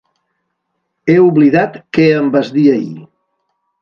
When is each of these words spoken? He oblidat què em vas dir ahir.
He 1.13 1.17
oblidat 1.25 1.77
què 1.99 2.07
em 2.23 2.33
vas 2.37 2.51
dir 2.57 2.65
ahir. 2.77 2.93